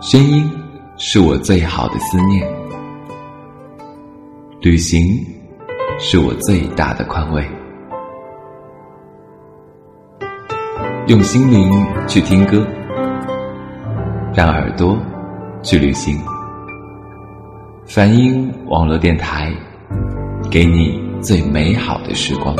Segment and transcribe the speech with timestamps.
[0.00, 0.50] 声音
[0.96, 2.42] 是我最好的思念，
[4.62, 5.02] 旅行
[5.98, 7.46] 是我最大的宽慰。
[11.06, 12.66] 用心灵去听歌，
[14.34, 14.96] 让耳朵
[15.62, 16.18] 去旅行。
[17.84, 19.52] 梵音网络电台，
[20.50, 22.56] 给你最美好的时光。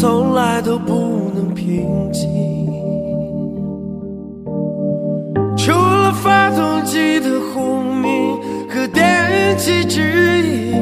[0.00, 2.22] 从来都不能平静
[5.56, 8.36] 除了发动机的轰鸣
[8.68, 10.80] 和电气指引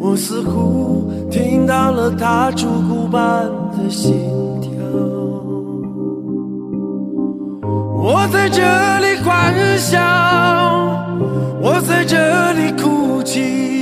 [0.00, 4.14] 我似乎听到了他烛骨般的心
[4.62, 4.70] 跳。
[7.94, 8.62] 我在这
[9.00, 10.00] 里欢笑
[11.60, 13.81] 我在这里哭泣。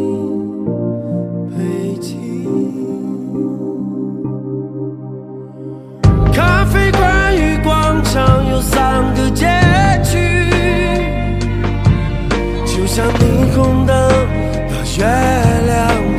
[8.13, 9.45] 常有三个结
[10.03, 10.17] 局，
[12.65, 13.95] 就像霓虹灯
[14.67, 15.05] 的月
[15.65, 16.10] 亮。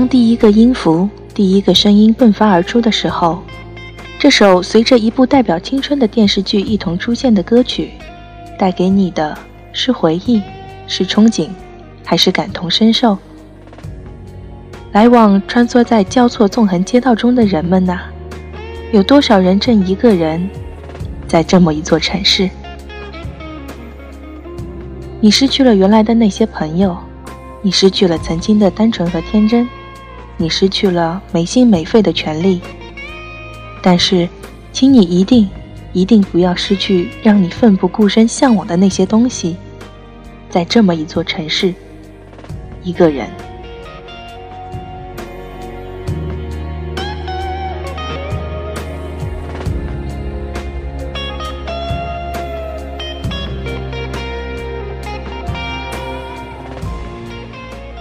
[0.00, 3.42] 当第一个音符、第一个声音迸发而出的时候，
[4.18, 7.90] 这首随着一部代表青春的电视剧一同出现的歌曲，
[8.58, 9.36] 带给你的
[9.74, 10.40] 是回忆，
[10.86, 11.50] 是憧憬，
[12.02, 13.18] 还是感同身受，
[14.92, 18.00] 来往穿梭在交错纵横街道中的人们呐，
[18.92, 20.48] 有多少人正一个人
[21.28, 22.48] 在这么一座城市？
[25.20, 26.96] 你失去了原来的那些朋友，
[27.60, 29.68] 你失去了曾经的单纯和天真，
[30.40, 32.62] 你失去了没心没肺的权利。
[33.82, 34.26] 但是，
[34.72, 35.46] 请你一定、
[35.92, 39.56] 一定不要失去让你奋不顾身向往的那些东西。
[40.48, 41.74] 在这么一座城市，
[42.82, 43.28] 一个人。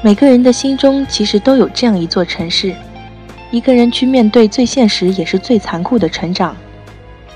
[0.01, 2.73] 每个人的心中其实都有这样一座城市，
[3.51, 6.55] 一个人去面对最现实也是最残酷的成长。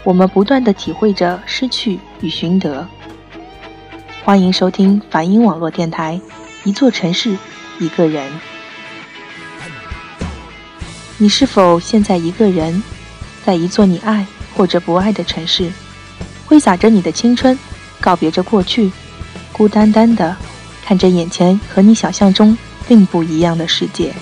[0.02, 2.88] 我们不断的体会着失去与寻得。
[4.24, 6.18] 欢迎收听梵音网络电台，
[6.64, 7.38] 一座城市，
[7.80, 8.32] 一个人。
[11.18, 12.82] 你是否现在一个人，
[13.44, 14.26] 在一座你爱
[14.56, 15.70] 或者不爱的城市，
[16.46, 17.60] 挥洒着你的青春，
[18.00, 18.90] 告别着过去，
[19.52, 20.34] 孤单单的。
[20.86, 22.58] 看着眼前和你想象中
[22.88, 24.14] 并不一样的世界，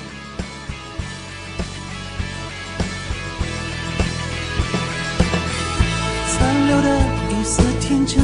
[6.27, 6.99] 残留的
[7.31, 8.23] 一丝天真，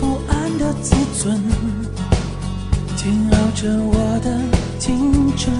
[0.00, 1.40] 不安的自尊，
[2.96, 4.40] 煎熬着我的
[4.80, 5.54] 青春，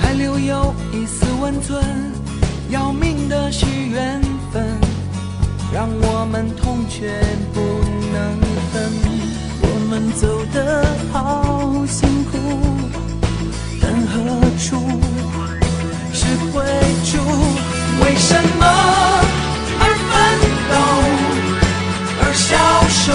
[0.00, 1.84] 还留有一丝温存，
[2.70, 4.20] 要命的是缘
[4.50, 4.64] 分，
[5.72, 7.06] 让我们痛却
[7.52, 7.60] 不
[8.12, 8.40] 能
[8.72, 9.13] 分。
[9.86, 10.82] 我们走得
[11.12, 12.38] 好辛苦，
[13.82, 14.80] 但何处
[16.10, 16.64] 是归
[17.04, 17.18] 处？
[18.02, 18.64] 为什么
[19.78, 20.14] 而奋
[20.70, 20.74] 斗，
[22.22, 22.56] 而消
[22.88, 23.12] 瘦，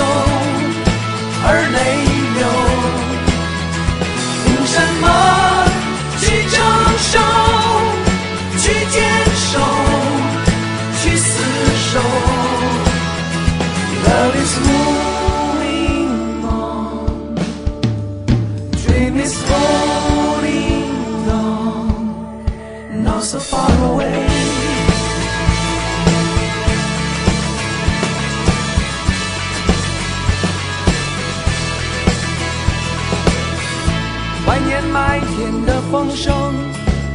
[35.40, 36.54] 天的风声，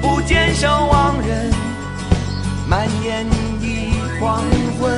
[0.01, 1.53] 不见守望人，
[2.67, 3.27] 蔓延
[3.61, 4.43] 一黄
[4.81, 4.91] 昏。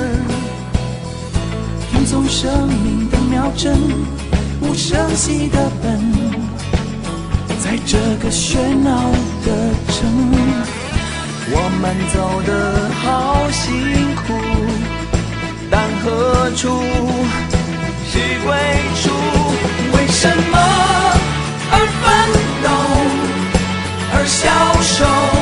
[1.91, 3.77] 听从生命的秒针，
[4.61, 6.13] 无声息的奔，
[7.59, 9.11] 在这个喧闹
[9.45, 10.09] 的城。
[11.49, 14.25] 我们走得好辛苦，
[15.69, 16.81] 但何处
[18.09, 18.55] 是归
[19.03, 19.11] 处？
[19.97, 20.55] 为什么
[21.73, 22.46] 而奋斗，而
[24.27, 24.51] 消
[24.83, 25.36] 瘦，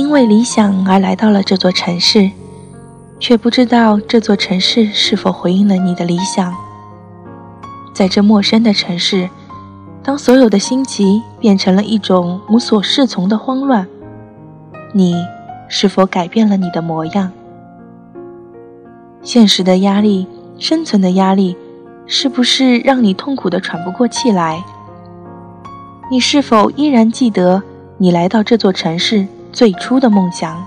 [0.00, 2.30] 因为理想而来到了这座城市，
[3.18, 6.54] 却不知道这座城市是否回应了你的理想。
[7.92, 9.28] 在这陌生的城市，
[10.02, 13.86] 当所有的心急变成了一种无所适从的慌乱，
[14.94, 15.14] 你
[15.68, 17.30] 是否改变了你的模样？
[19.22, 20.26] 现实的压力
[20.58, 21.54] 生存的压力
[22.06, 24.64] 是不是让你痛苦的喘不过气来？
[26.10, 27.62] 你是否依然记得
[27.98, 30.64] 你来到这座城市最初的梦想？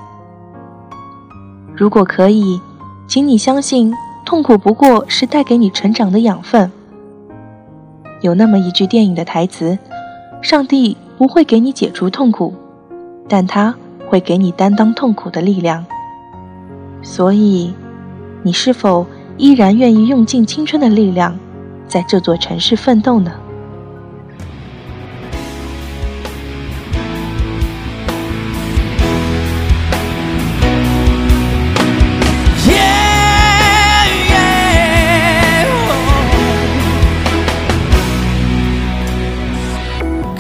[1.75, 2.59] 如果可以，
[3.07, 3.93] 请你相信，
[4.25, 6.71] 痛苦不过是带给你成长的养分。
[8.21, 9.77] 有那么一句电影的台词
[10.41, 12.53] ：“上帝不会给你解除痛苦，
[13.27, 13.73] 但他
[14.07, 15.85] 会给你担当痛苦的力量。”
[17.01, 17.73] 所以，
[18.43, 19.05] 你是否
[19.37, 21.37] 依然愿意用尽青春的力量，
[21.87, 23.31] 在这座城市奋斗呢？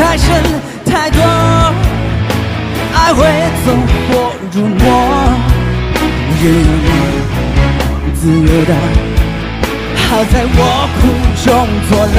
[0.00, 0.28] 太深
[0.86, 1.20] 太多，
[2.94, 3.22] 爱会
[3.66, 3.70] 走
[4.08, 4.82] 火入魔，
[6.40, 6.44] 任
[6.86, 6.88] 你
[8.18, 8.72] 自由的，
[10.08, 10.58] 好在我
[10.96, 11.00] 苦
[11.44, 11.46] 中
[11.90, 12.18] 作乐。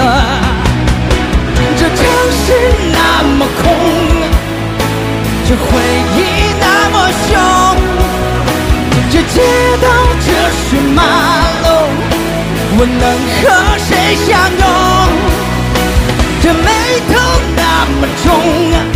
[1.75, 1.97] 这城
[2.45, 2.45] 市
[2.93, 3.63] 那么空，
[5.47, 5.65] 这回
[6.17, 6.19] 忆
[6.59, 6.95] 那么
[7.25, 7.29] 凶，
[9.09, 9.35] 这街
[9.81, 9.85] 道
[10.23, 10.27] 这
[10.61, 11.01] 是马
[11.63, 11.65] 路，
[12.77, 13.03] 我能
[13.41, 13.41] 和
[13.79, 13.89] 谁
[14.23, 14.63] 相拥？
[16.43, 16.69] 这眉
[17.11, 17.13] 头
[17.83, 18.90] 那么重，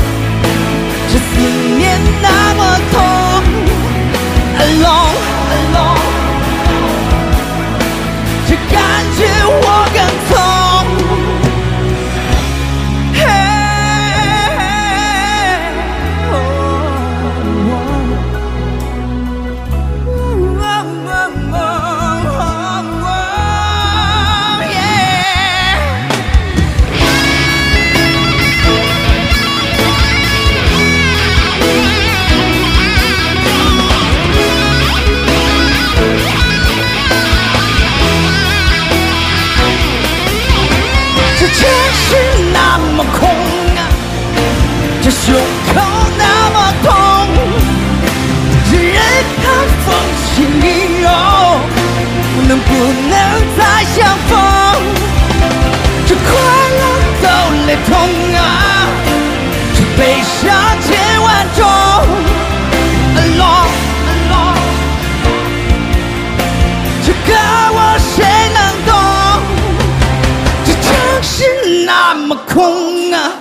[72.47, 73.31] 空啊。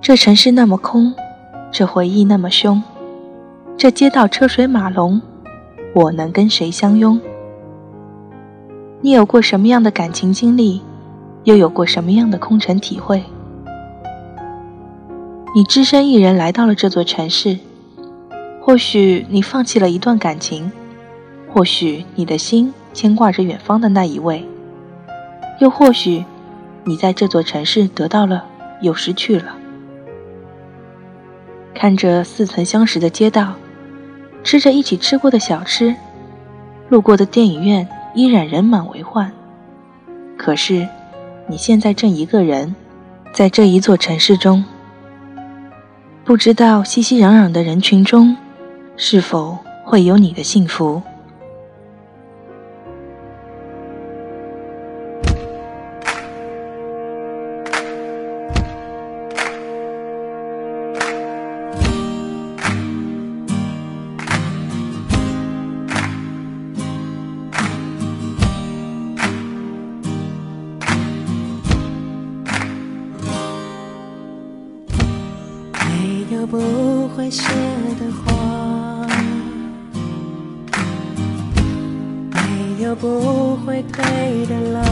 [0.00, 1.14] 这城市那么空，
[1.70, 2.82] 这回忆那么凶，
[3.76, 5.22] 这街道车水马龙，
[5.94, 7.20] 我能跟谁相拥？
[9.00, 10.82] 你有过什么样的感情经历，
[11.44, 13.24] 又有过什么样的空城体会？
[15.54, 17.58] 你只身一人来到了这座城市，
[18.60, 20.72] 或许你放弃了一段感情，
[21.52, 24.46] 或许你的心牵挂着远方的那一位，
[25.60, 26.24] 又或许
[26.84, 28.44] 你在这座城市得到了，
[28.80, 29.56] 又失去了。
[31.74, 33.54] 看着似曾相识的街道，
[34.44, 35.94] 吃着一起吃过的小吃，
[36.88, 39.32] 路过的电影院依然人满为患。
[40.36, 40.86] 可是，
[41.46, 42.74] 你现在正一个人，
[43.32, 44.64] 在这一座城市中，
[46.24, 48.36] 不知道熙熙攘攘的人群中，
[48.96, 51.02] 是否会有你的幸福。
[82.92, 84.84] 没有不会退的浪，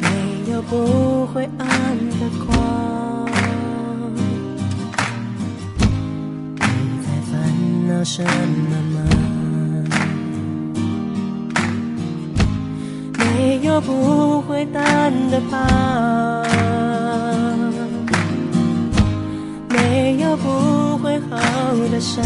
[0.00, 1.68] 没有不会暗
[2.10, 3.30] 的光。
[6.56, 6.64] 你
[7.00, 7.32] 在烦
[7.86, 8.98] 恼什么吗？
[13.20, 16.44] 没有不会淡的疤，
[19.68, 21.38] 没有不会好
[21.92, 22.24] 的伤，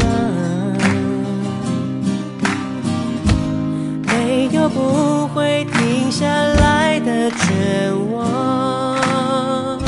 [4.69, 9.79] 不会停下来的绝望。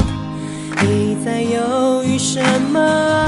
[0.82, 2.42] 你在犹豫什
[2.72, 3.27] 么？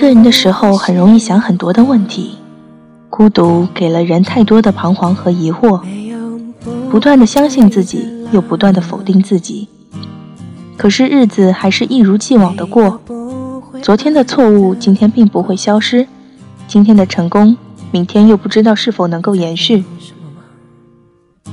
[0.00, 2.36] 一个人的时候，很容易想很多的问题，
[3.10, 5.78] 孤独给了人太多的彷徨和疑惑，
[6.90, 9.68] 不断的相信自己，又不断的否定自己。
[10.78, 12.98] 可是日子还是一如既往的过，
[13.82, 16.06] 昨天的错误今天并不会消失，
[16.66, 17.54] 今天的成功
[17.90, 19.84] 明天又不知道是否能够延续。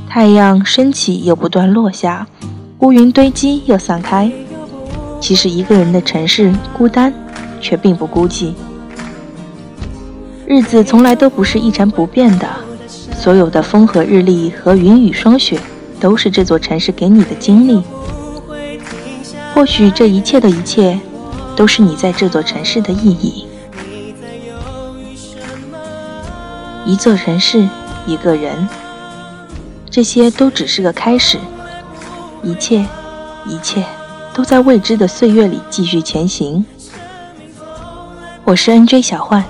[0.08, 2.26] 太阳升起又不断落下，
[2.80, 4.32] 乌云堆积又散开。
[5.20, 7.14] 其实一个人的城市孤单，
[7.60, 8.54] 却并不孤寂。
[10.46, 12.48] 日子从来都不是一成不变的，
[13.16, 15.60] 所有的风和日丽和云雨霜雪，
[16.00, 17.84] 都是这座城市给你的经历。
[19.54, 21.00] 或许这一切的一切，
[21.56, 23.46] 都是你在这座城市的意义。
[26.86, 27.68] 一座城市，
[28.06, 28.70] 一个人，
[29.90, 31.38] 这些都只是个开始，
[32.42, 32.86] 一切，
[33.46, 33.84] 一切
[34.34, 36.64] 都在未知的岁月里继续前行。
[38.48, 39.44] 我是 NJ 小幻，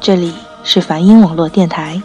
[0.00, 0.34] 这里
[0.64, 2.02] 是梵音网络电台。